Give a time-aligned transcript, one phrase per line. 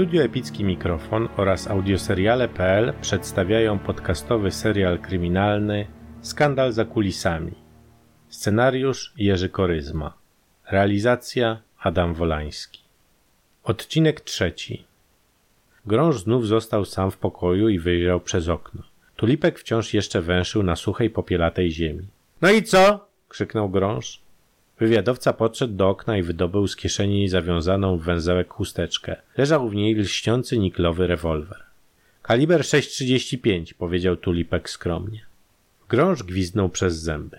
[0.00, 5.86] Studio Epicki Mikrofon oraz audioseriale.pl przedstawiają podcastowy serial kryminalny
[6.20, 7.52] Skandal za kulisami.
[8.28, 10.12] Scenariusz Jerzy Koryzma.
[10.70, 12.80] Realizacja Adam Wolański.
[13.64, 14.84] Odcinek trzeci.
[15.86, 18.82] Grąż znów został sam w pokoju i wyjrzał przez okno.
[19.16, 22.06] Tulipek wciąż jeszcze węszył na suchej popielatej ziemi.
[22.42, 23.08] No i co?
[23.28, 24.20] krzyknął Grąż.
[24.80, 29.16] Wywiadowca podszedł do okna i wydobył z kieszeni zawiązaną w węzełek chusteczkę.
[29.36, 31.62] Leżał w niej lśniący niklowy rewolwer.
[32.22, 35.26] Kaliber 6,35, powiedział Tulipek skromnie.
[35.88, 37.38] Grąż gwizdnął przez zęby.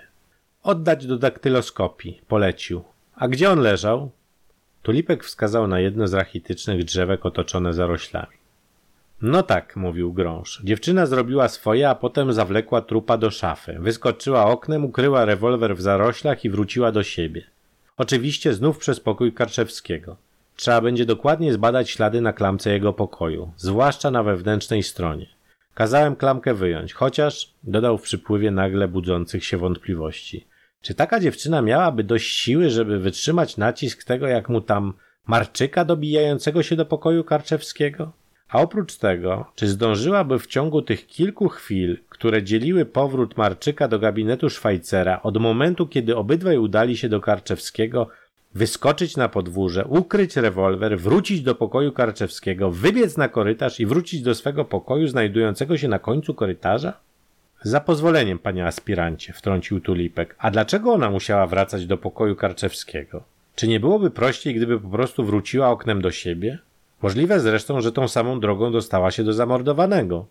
[0.63, 2.83] Oddać do daktyloskopii, polecił.
[3.15, 4.11] A gdzie on leżał?
[4.83, 8.40] Tulipek wskazał na jedno z rachitycznych drzewek otoczone zaroślami.
[9.21, 10.61] No tak, mówił Grąż.
[10.63, 13.77] Dziewczyna zrobiła swoje, a potem zawlekła trupa do szafy.
[13.79, 17.43] Wyskoczyła oknem, ukryła rewolwer w zaroślach i wróciła do siebie.
[17.97, 20.15] Oczywiście znów przez pokój Karczewskiego.
[20.55, 25.27] Trzeba będzie dokładnie zbadać ślady na klamce jego pokoju, zwłaszcza na wewnętrznej stronie.
[25.73, 30.45] Kazałem klamkę wyjąć, chociaż, dodał w przypływie nagle budzących się wątpliwości.
[30.81, 34.93] Czy taka dziewczyna miałaby dość siły, żeby wytrzymać nacisk tego, jak mu tam
[35.27, 38.11] marczyka dobijającego się do pokoju Karczewskiego?
[38.51, 43.99] A oprócz tego, czy zdążyłaby w ciągu tych kilku chwil, które dzieliły powrót Marczyka do
[43.99, 48.09] gabinetu Szwajcera, od momentu, kiedy obydwaj udali się do Karczewskiego,
[48.55, 54.35] wyskoczyć na podwórze, ukryć rewolwer, wrócić do pokoju Karczewskiego, wybiec na korytarz i wrócić do
[54.35, 56.93] swego pokoju znajdującego się na końcu korytarza?
[57.61, 60.35] Za pozwoleniem, panie aspirancie, wtrącił Tulipek.
[60.39, 63.23] A dlaczego ona musiała wracać do pokoju Karczewskiego?
[63.55, 66.59] Czy nie byłoby prościej, gdyby po prostu wróciła oknem do siebie?
[67.01, 70.25] Możliwe zresztą, że tą samą drogą dostała się do zamordowanego.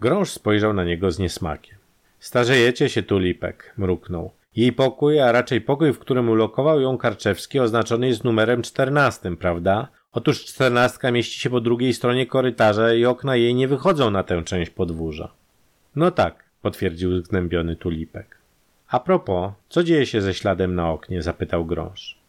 [0.00, 1.78] Grąż spojrzał na niego z niesmakiem.
[2.20, 4.30] Starzejecie się, Tulipek, mruknął.
[4.56, 9.88] Jej pokój, a raczej pokój, w którym ulokował ją Karczewski, oznaczony jest numerem czternastym, prawda?
[10.12, 14.42] Otóż czternastka mieści się po drugiej stronie korytarza i okna jej nie wychodzą na tę
[14.44, 15.28] część podwórza.
[15.96, 18.38] No tak, potwierdził zgnębiony Tulipek.
[18.88, 21.22] A propos, co dzieje się ze śladem na oknie?
[21.22, 22.21] zapytał Grąż.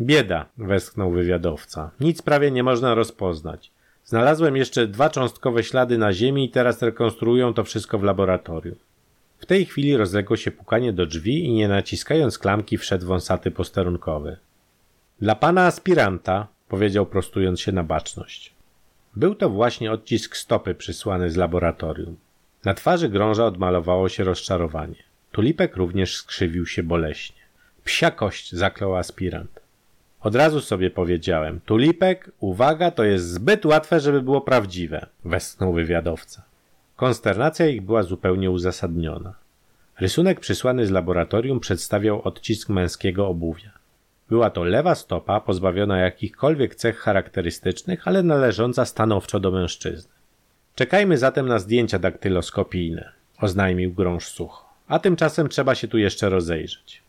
[0.00, 1.90] Bieda, westchnął wywiadowca.
[2.00, 3.70] Nic prawie nie można rozpoznać.
[4.04, 8.76] Znalazłem jeszcze dwa cząstkowe ślady na ziemi i teraz rekonstruują to wszystko w laboratorium.
[9.38, 14.36] W tej chwili rozległo się pukanie do drzwi i nie naciskając klamki wszedł wąsaty posterunkowy.
[15.20, 18.52] Dla pana aspiranta, powiedział prostując się na baczność.
[19.16, 22.16] Był to właśnie odcisk stopy przysłany z laboratorium.
[22.64, 25.02] Na twarzy grąża odmalowało się rozczarowanie.
[25.32, 27.40] Tulipek również skrzywił się boleśnie.
[27.84, 29.59] Psia kość, zaklął aspirant.
[30.20, 36.42] Od razu sobie powiedziałem, tulipek, uwaga, to jest zbyt łatwe, żeby było prawdziwe, westchnął wywiadowca.
[36.96, 39.34] Konsternacja ich była zupełnie uzasadniona.
[40.00, 43.70] Rysunek przysłany z laboratorium przedstawiał odcisk męskiego obuwia.
[44.28, 50.12] Była to lewa stopa, pozbawiona jakichkolwiek cech charakterystycznych, ale należąca stanowczo do mężczyzny.
[50.74, 54.70] Czekajmy zatem na zdjęcia daktyloskopijne, oznajmił grąż sucho.
[54.88, 57.02] A tymczasem trzeba się tu jeszcze rozejrzeć.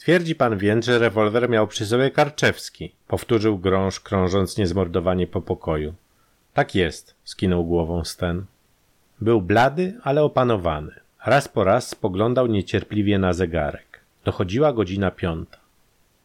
[0.00, 5.94] Twierdzi pan więc, że rewolwer miał przy sobie Karczewski, powtórzył grąż, krążąc niezmordowanie po pokoju.
[6.54, 8.44] Tak jest, skinął głową Sten.
[9.20, 10.92] Był blady, ale opanowany.
[11.26, 14.00] Raz po raz spoglądał niecierpliwie na zegarek.
[14.24, 15.58] Dochodziła godzina piąta.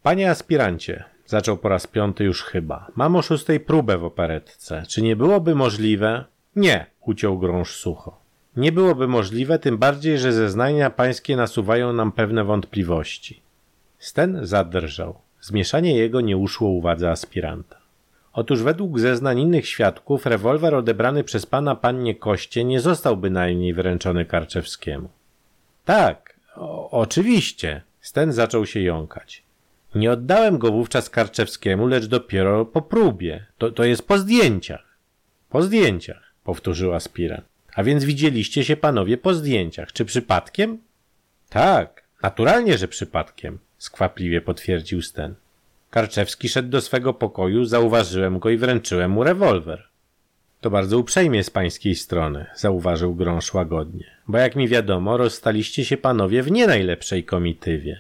[0.04, 4.84] Panie aspirancie, zaczął po raz piąty już chyba, mam o szóstej próbę w operetce.
[4.88, 6.24] Czy nie byłoby możliwe?
[6.56, 8.20] Nie, uciął grąż sucho.
[8.58, 13.45] Nie byłoby możliwe, tym bardziej, że zeznania pańskie nasuwają nam pewne wątpliwości.
[14.00, 15.16] Sten zadrżał.
[15.42, 17.78] Zmieszanie jego nie uszło uwadze aspiranta.
[18.34, 24.26] Otóż według zeznań innych świadków rewolwer odebrany przez pana pannie Koście nie został bynajmniej wręczony
[24.26, 25.10] Karczewskiemu.
[25.86, 27.82] Tak, o, oczywiście.
[28.02, 29.44] Sten zaczął się jąkać.
[29.96, 33.46] Nie oddałem go wówczas Karczewskiemu, lecz dopiero po próbie.
[33.58, 34.98] To, to jest po zdjęciach.
[35.50, 37.46] Po zdjęciach, powtórzył aspirant.
[37.76, 39.94] A więc widzieliście się panowie po zdjęciach.
[39.94, 40.78] Czy przypadkiem?
[41.50, 45.36] Tak, naturalnie, że przypadkiem skwapliwie potwierdził Sten.
[45.90, 49.88] Karczewski szedł do swego pokoju, zauważyłem go i wręczyłem mu rewolwer.
[50.62, 55.98] To bardzo uprzejmie z pańskiej strony, zauważył Grąż łagodnie, bo jak mi wiadomo, rozstaliście się
[55.98, 58.00] panowie w nie najlepszej komitywie.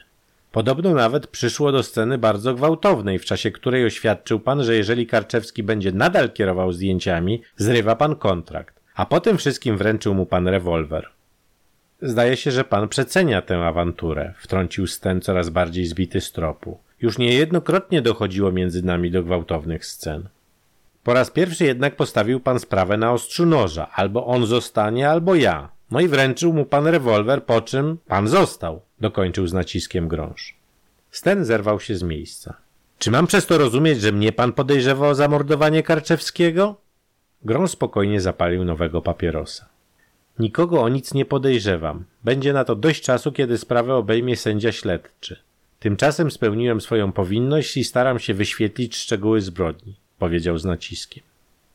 [0.52, 5.64] Podobno nawet przyszło do sceny bardzo gwałtownej, w czasie której oświadczył pan, że jeżeli Karczewski
[5.64, 11.15] będzie nadal kierował zdjęciami, zrywa pan kontrakt, a potem wszystkim wręczył mu pan rewolwer.
[12.02, 16.78] Zdaje się, że pan przecenia tę awanturę, wtrącił Sten coraz bardziej zbity z tropu.
[17.02, 20.30] Już niejednokrotnie dochodziło między nami do gwałtownych scen.
[21.04, 23.90] Po raz pierwszy jednak postawił pan sprawę na ostrzu noża.
[23.94, 25.70] Albo on zostanie, albo ja.
[25.92, 30.56] No i wręczył mu pan rewolwer, po czym pan został, dokończył z naciskiem grąż.
[31.12, 32.54] Sten zerwał się z miejsca.
[33.00, 36.76] Czy mam przez to rozumieć, że mnie pan podejrzewa o zamordowanie Karczewskiego?
[37.44, 39.66] Grą spokojnie zapalił nowego papierosa.
[40.40, 42.06] Nikogo o nic nie podejrzewam.
[42.24, 45.40] Będzie na to dość czasu, kiedy sprawę obejmie sędzia śledczy.
[45.80, 51.24] Tymczasem spełniłem swoją powinność i staram się wyświetlić szczegóły zbrodni, powiedział z naciskiem.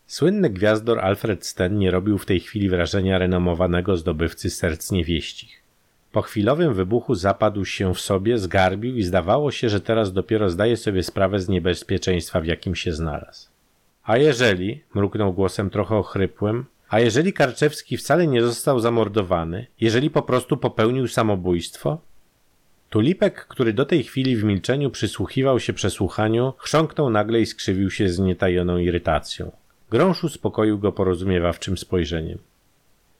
[0.06, 5.60] Słynny gwiazdor Alfred Sten nie robił w tej chwili wrażenia renomowanego zdobywcy serc niewieścich.
[6.12, 10.76] Po chwilowym wybuchu zapadł się w sobie, zgarbił i zdawało się, że teraz dopiero zdaje
[10.76, 13.48] sobie sprawę z niebezpieczeństwa, w jakim się znalazł.
[14.02, 20.22] A jeżeli, mruknął głosem trochę ochrypłym, a jeżeli Karczewski wcale nie został zamordowany, jeżeli po
[20.22, 21.98] prostu popełnił samobójstwo?
[22.90, 28.08] Tulipek, który do tej chwili w milczeniu przysłuchiwał się przesłuchaniu, chrząknął nagle i skrzywił się
[28.08, 29.52] z nietajoną irytacją.
[29.90, 32.38] Grąż uspokoił go porozumiewawczym spojrzeniem.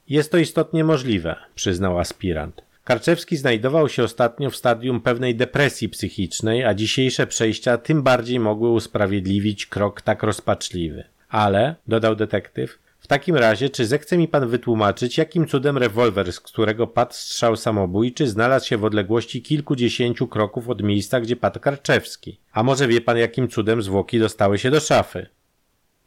[0.09, 2.63] Jest to istotnie możliwe, przyznał aspirant.
[2.85, 8.71] Karczewski znajdował się ostatnio w stadium pewnej depresji psychicznej, a dzisiejsze przejścia tym bardziej mogły
[8.71, 11.05] usprawiedliwić krok tak rozpaczliwy.
[11.29, 12.79] Ale, dodał detektyw,
[13.11, 18.29] takim razie, czy zechce mi pan wytłumaczyć, jakim cudem rewolwer, z którego padł strzał samobójczy,
[18.29, 22.39] znalazł się w odległości kilkudziesięciu kroków od miejsca, gdzie padł Karczewski?
[22.53, 25.27] A może wie pan, jakim cudem zwłoki dostały się do szafy?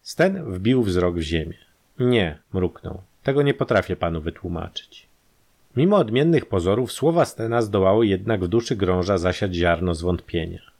[0.01, 1.57] Sten wbił wzrok w ziemię.
[1.99, 3.01] Nie, mruknął.
[3.23, 5.07] Tego nie potrafię panu wytłumaczyć.
[5.75, 10.72] Mimo odmiennych pozorów, słowa Stena zdołały jednak w duszy grąża zasiać ziarno zwątpienia.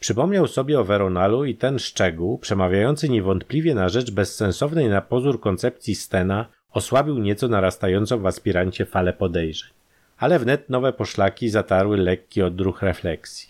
[0.00, 5.94] Przypomniał sobie o Veronalu i ten szczegół, przemawiający niewątpliwie na rzecz bezsensownej na pozór koncepcji
[5.94, 9.70] Stena, osłabił nieco narastającą w aspirancie falę podejrzeń.
[10.18, 13.48] Ale wnet nowe poszlaki zatarły lekki odruch refleksji.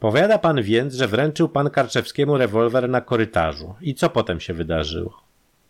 [0.00, 3.74] Powiada pan więc, że wręczył pan Karczewskiemu rewolwer na korytarzu.
[3.80, 5.22] I co potem się wydarzyło?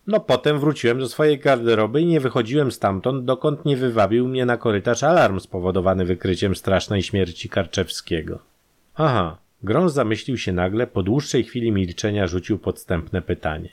[0.07, 4.57] No potem wróciłem do swojej garderoby i nie wychodziłem stamtąd, dokąd nie wywabił mnie na
[4.57, 8.39] korytarz alarm spowodowany wykryciem strasznej śmierci Karczewskiego.
[8.95, 13.69] Aha, Grąż zamyślił się nagle, po dłuższej chwili milczenia rzucił podstępne pytanie.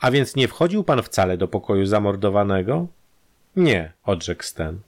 [0.00, 2.86] A więc nie wchodził pan wcale do pokoju zamordowanego?
[3.56, 4.78] Nie, odrzekł Sten.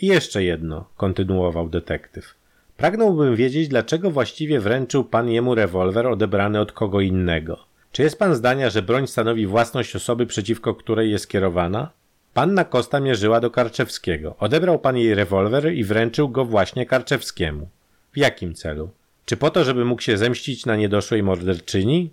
[0.00, 2.34] I jeszcze jedno, kontynuował detektyw.
[2.76, 7.58] Pragnąłbym wiedzieć, dlaczego właściwie wręczył pan jemu rewolwer odebrany od kogo innego.
[7.92, 11.90] Czy jest pan zdania, że broń stanowi własność osoby, przeciwko której jest kierowana?
[12.34, 14.36] Panna Kosta mierzyła do Karczewskiego.
[14.38, 17.68] Odebrał pan jej rewolwer i wręczył go właśnie Karczewskiemu.
[18.12, 18.90] W jakim celu?
[19.28, 22.10] Czy po to, żeby mógł się zemścić na niedoszłej morderczyni?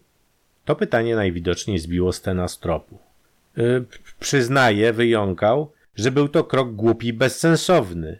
[0.65, 2.97] To pytanie najwidoczniej zbiło Stena z tropu.
[3.57, 3.85] Yy,
[4.19, 8.17] przyznaję, wyjąkał, że był to krok głupi i bezsensowny.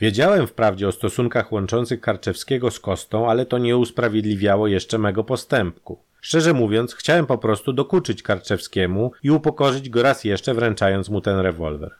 [0.00, 5.98] Wiedziałem wprawdzie o stosunkach łączących Karczewskiego z Kostą, ale to nie usprawiedliwiało jeszcze mego postępku.
[6.20, 11.38] Szczerze mówiąc, chciałem po prostu dokuczyć Karczewskiemu i upokorzyć go raz jeszcze, wręczając mu ten
[11.38, 11.90] rewolwer.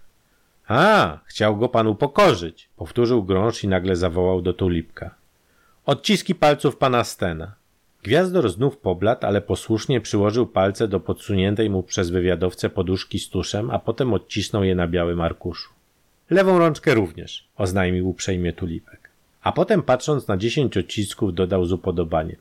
[0.69, 5.26] A, chciał go pan upokorzyć, powtórzył Grąż i nagle zawołał do Tulipka.
[5.87, 7.55] Odciski palców pana Stena.
[8.03, 13.71] Gwiazdor znów pobladł, ale posłusznie przyłożył palce do podsuniętej mu przez wywiadowcę poduszki z tuszem,
[13.71, 15.71] a potem odcisnął je na białym arkuszu.
[16.31, 19.11] Lewą rączkę również, oznajmił uprzejmie Tulipek.
[19.43, 22.37] A potem patrząc na dziesięć odcisków dodał z upodobaniem.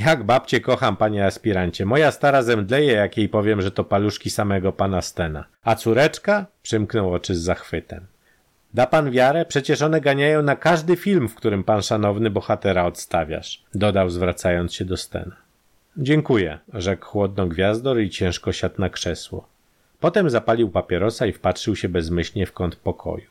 [0.00, 1.86] Jak babcie kocham, panie aspirancie.
[1.86, 5.44] Moja stara zemdleje, jak jej powiem, że to paluszki samego pana Stena.
[5.64, 6.46] A córeczka?
[6.62, 8.06] Przymknął oczy z zachwytem.
[8.74, 9.44] Da pan wiarę?
[9.44, 14.84] Przecież one ganiają na każdy film, w którym pan szanowny bohatera odstawiasz, dodał zwracając się
[14.84, 15.36] do Stena.
[15.96, 19.48] Dziękuję, rzekł chłodno gwiazdor i ciężko siadł na krzesło.
[20.00, 23.30] Potem zapalił papierosa i wpatrzył się bezmyślnie w kąt pokoju.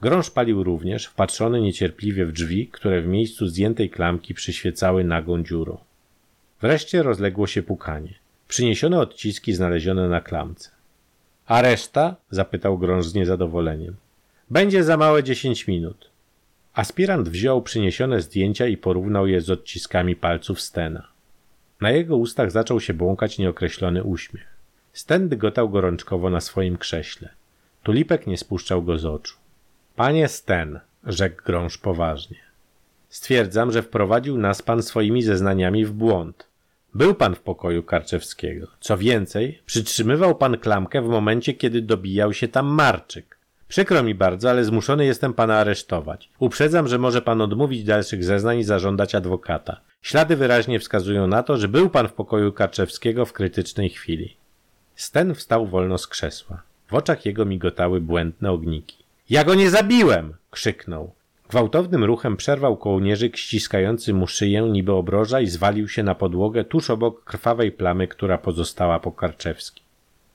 [0.00, 5.78] Grąż palił również, wpatrzony niecierpliwie w drzwi, które w miejscu zdjętej klamki przyświecały nagą dziurą.
[6.60, 8.14] Wreszcie rozległo się pukanie.
[8.48, 10.70] Przyniesiono odciski znalezione na klamce.
[11.46, 12.16] A reszta?
[12.30, 13.96] zapytał Grąż z niezadowoleniem.
[14.50, 16.10] Będzie za małe dziesięć minut.
[16.74, 21.08] Aspirant wziął przyniesione zdjęcia i porównał je z odciskami palców Stena.
[21.80, 24.54] Na jego ustach zaczął się błąkać nieokreślony uśmiech.
[24.92, 27.28] Sten dygotał gorączkowo na swoim krześle.
[27.82, 29.36] Tulipek nie spuszczał go z oczu.
[29.96, 32.38] Panie Sten, rzekł Grąż poważnie.
[33.08, 36.46] Stwierdzam, że wprowadził nas pan swoimi zeznaniami w błąd.
[36.94, 38.66] Był pan w pokoju Karczewskiego.
[38.80, 43.33] Co więcej, przytrzymywał pan klamkę w momencie, kiedy dobijał się tam Marczyk.
[43.74, 46.28] Przykro mi bardzo, ale zmuszony jestem pana aresztować.
[46.38, 49.80] Uprzedzam, że może pan odmówić dalszych zeznań i zażądać adwokata.
[50.02, 54.36] Ślady wyraźnie wskazują na to, że był pan w pokoju Karczewskiego w krytycznej chwili.
[54.96, 56.62] Sten wstał wolno z krzesła.
[56.88, 59.04] W oczach jego migotały błędne ogniki.
[59.30, 60.34] Ja go nie zabiłem!
[60.50, 61.12] krzyknął.
[61.48, 66.90] Gwałtownym ruchem przerwał kołnierzyk ściskający mu szyję niby obroża i zwalił się na podłogę tuż
[66.90, 69.83] obok krwawej plamy, która pozostała po Karczewskim.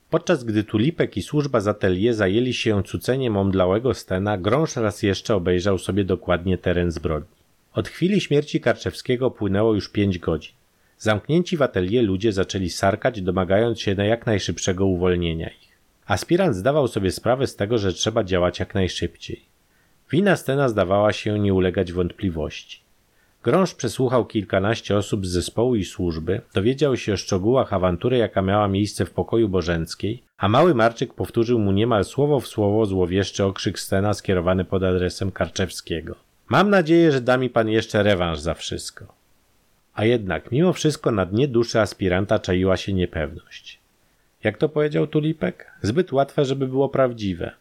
[0.09, 5.35] Podczas gdy Tulipek i służba z atelier zajęli się cuceniem omdlałego Stena, Grąż raz jeszcze
[5.35, 7.35] obejrzał sobie dokładnie teren zbrodni.
[7.73, 10.53] Od chwili śmierci Karczewskiego płynęło już pięć godzin.
[10.97, 15.77] Zamknięci w atelier ludzie zaczęli sarkać, domagając się na jak najszybszego uwolnienia ich.
[16.05, 19.41] Aspirant zdawał sobie sprawę z tego, że trzeba działać jak najszybciej.
[20.11, 22.79] Wina scena zdawała się nie ulegać wątpliwości.
[23.43, 28.67] Grąż przesłuchał kilkanaście osób z zespołu i służby, dowiedział się o szczegółach awantury, jaka miała
[28.67, 33.79] miejsce w pokoju Bożenckiej, a mały Marczyk powtórzył mu niemal słowo w słowo złowieszczy okrzyk
[33.79, 36.15] scena skierowany pod adresem Karczewskiego.
[36.49, 39.05] Mam nadzieję, że da mi pan jeszcze rewanż za wszystko.
[39.93, 43.79] A jednak, mimo wszystko, na dnie duszy aspiranta czaiła się niepewność.
[44.43, 45.71] Jak to powiedział Tulipek?
[45.81, 47.51] Zbyt łatwe, żeby było prawdziwe.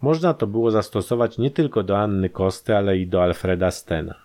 [0.00, 4.23] Można to było zastosować nie tylko do Anny Kosty, ale i do Alfreda Stena.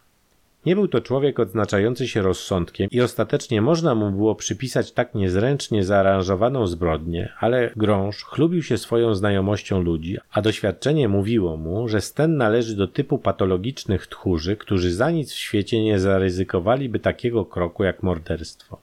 [0.65, 5.83] Nie był to człowiek odznaczający się rozsądkiem i ostatecznie można mu było przypisać tak niezręcznie
[5.83, 12.37] zaaranżowaną zbrodnię, ale Grąż chlubił się swoją znajomością ludzi, a doświadczenie mówiło mu, że Sten
[12.37, 18.03] należy do typu patologicznych tchórzy, którzy za nic w świecie nie zaryzykowaliby takiego kroku jak
[18.03, 18.77] morderstwo.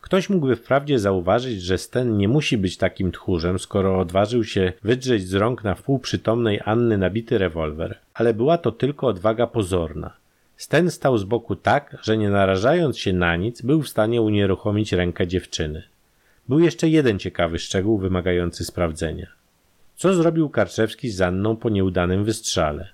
[0.00, 5.28] Ktoś mógłby wprawdzie zauważyć, że Sten nie musi być takim tchórzem, skoro odważył się wydrzeć
[5.28, 10.12] z rąk na wpół przytomnej Anny nabity rewolwer, ale była to tylko odwaga pozorna–
[10.56, 14.92] Sten stał z boku tak, że nie narażając się na nic, był w stanie unieruchomić
[14.92, 15.82] rękę dziewczyny.
[16.48, 19.26] Był jeszcze jeden ciekawy szczegół wymagający sprawdzenia.
[19.96, 22.88] Co zrobił Karczewski z Anną po nieudanym wystrzale?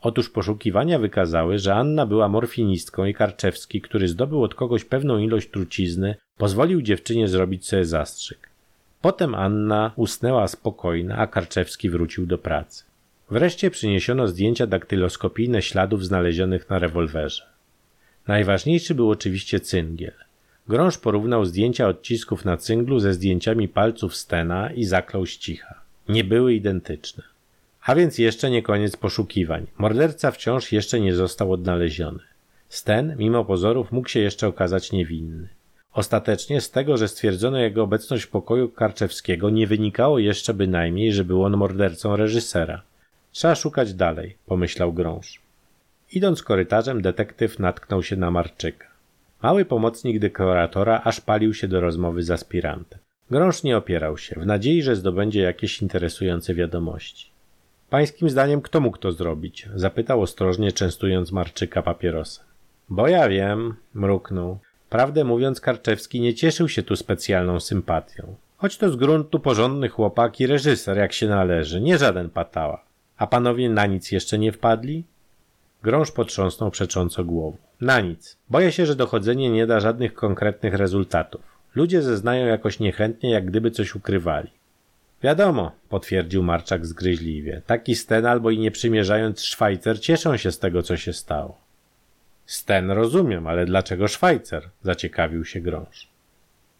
[0.00, 5.50] Otóż poszukiwania wykazały, że Anna była morfinistką i Karczewski, który zdobył od kogoś pewną ilość
[5.50, 8.48] trucizny, pozwolił dziewczynie zrobić sobie zastrzyk.
[9.00, 12.84] Potem Anna usnęła spokojna, a Karczewski wrócił do pracy.
[13.30, 17.42] Wreszcie przyniesiono zdjęcia daktyloskopijne śladów znalezionych na rewolwerze.
[18.26, 20.12] Najważniejszy był oczywiście cyngiel.
[20.68, 25.80] Grąż porównał zdjęcia odcisków na cynglu ze zdjęciami palców Stena i zaklął ścicha.
[26.08, 27.22] Nie były identyczne.
[27.84, 29.66] A więc jeszcze nie koniec poszukiwań.
[29.78, 32.20] Morderca wciąż jeszcze nie został odnaleziony.
[32.68, 35.48] Sten, mimo pozorów, mógł się jeszcze okazać niewinny.
[35.92, 41.24] Ostatecznie z tego, że stwierdzono jego obecność w pokoju Karczewskiego, nie wynikało jeszcze bynajmniej, że
[41.24, 42.82] był on mordercą reżysera.
[43.34, 45.40] Trzeba szukać dalej, pomyślał Grąż.
[46.12, 48.86] Idąc korytarzem, detektyw natknął się na Marczyka.
[49.42, 52.98] Mały pomocnik dekoratora aż palił się do rozmowy z aspirantem.
[53.30, 57.30] Grąż nie opierał się, w nadziei, że zdobędzie jakieś interesujące wiadomości.
[57.90, 59.68] Pańskim zdaniem kto mógł to zrobić?
[59.74, 62.44] Zapytał ostrożnie, częstując Marczyka papierosem.
[62.88, 64.58] Bo ja wiem, mruknął.
[64.90, 68.34] Prawdę mówiąc, Karczewski nie cieszył się tu specjalną sympatią.
[68.56, 72.93] Choć to z gruntu porządny chłopak i reżyser, jak się należy, nie żaden patała.
[73.16, 75.04] A panowie na nic jeszcze nie wpadli?
[75.82, 77.56] Grąż potrząsnął przecząco głową.
[77.80, 78.36] Na nic.
[78.50, 81.40] Boję się, że dochodzenie nie da żadnych konkretnych rezultatów.
[81.74, 84.50] Ludzie zeznają jakoś niechętnie, jak gdyby coś ukrywali.
[85.22, 87.62] Wiadomo, potwierdził Marczak zgryźliwie.
[87.66, 91.58] Taki Sten albo i nie przymierzając Szwajcer cieszą się z tego, co się stało.
[92.46, 94.68] Sten rozumiem, ale dlaczego Szwajcer?
[94.82, 96.08] Zaciekawił się Grąż.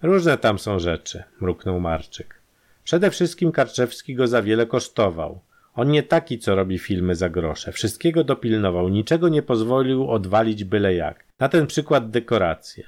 [0.03, 2.35] Różne tam są rzeczy, mruknął Marczyk.
[2.85, 5.41] Przede wszystkim Karczewski go za wiele kosztował.
[5.77, 7.73] On nie taki, co robi filmy za grosze.
[7.73, 11.25] Wszystkiego dopilnował, niczego nie pozwolił odwalić byle jak.
[11.39, 12.85] Na ten przykład dekoracje.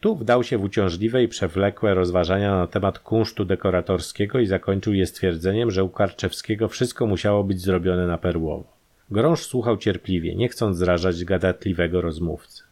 [0.00, 5.06] Tu wdał się w uciążliwe i przewlekłe rozważania na temat kunsztu dekoratorskiego i zakończył je
[5.06, 8.76] stwierdzeniem, że u Karczewskiego wszystko musiało być zrobione na perłowo.
[9.10, 12.62] Grąż słuchał cierpliwie, nie chcąc zrażać gadatliwego rozmówcy.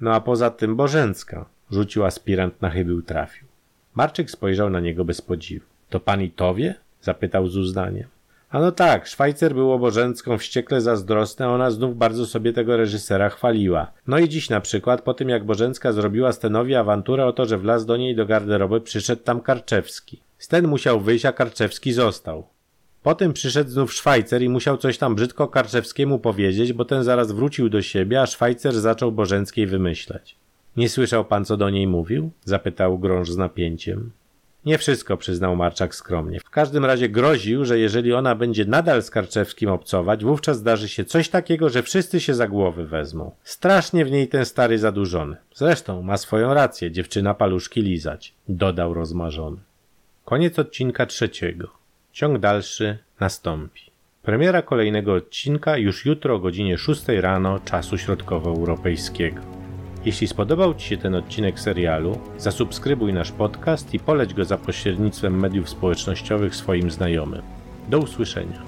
[0.00, 3.48] No a poza tym Bożęcka, rzucił aspirant na chybił trafił.
[3.94, 5.66] Marczyk spojrzał na niego bez podziwu.
[5.90, 6.74] To pan i to wie?
[7.02, 8.06] zapytał z uznaniem.
[8.50, 13.28] A no tak, Szwajcer był obożencką wściekle zazdrosny, a ona znów bardzo sobie tego reżysera
[13.28, 13.92] chwaliła.
[14.06, 17.58] No i dziś na przykład, po tym jak Bożencka zrobiła Stenowi awanturę o to, że
[17.58, 20.20] wlazł do niej do garderoby, przyszedł tam Karczewski.
[20.38, 22.46] Sten musiał wyjść, a Karczewski został.
[23.02, 27.68] Potem przyszedł znów Szwajcer i musiał coś tam brzydko Karczewskiemu powiedzieć, bo ten zaraz wrócił
[27.68, 30.36] do siebie, a Szwajcer zaczął Bożenckiej wymyślać.
[30.76, 32.30] Nie słyszał pan, co do niej mówił?
[32.44, 34.10] zapytał Grąż z napięciem.
[34.68, 36.40] Nie wszystko, przyznał Marczak skromnie.
[36.40, 41.04] W każdym razie groził, że jeżeli ona będzie nadal z Karczewskim obcować, wówczas zdarzy się
[41.04, 43.30] coś takiego, że wszyscy się za głowy wezmą.
[43.44, 45.36] Strasznie w niej ten stary zadłużony.
[45.54, 49.56] Zresztą ma swoją rację, dziewczyna paluszki lizać, dodał rozmarzony.
[50.24, 51.68] Koniec odcinka trzeciego.
[52.12, 53.82] Ciąg dalszy nastąpi.
[54.22, 59.57] Premiera kolejnego odcinka już jutro o godzinie 6 rano czasu środkowoeuropejskiego.
[60.04, 65.40] Jeśli spodobał Ci się ten odcinek serialu, zasubskrybuj nasz podcast i poleć go za pośrednictwem
[65.40, 67.42] mediów społecznościowych swoim znajomym.
[67.88, 68.67] Do usłyszenia.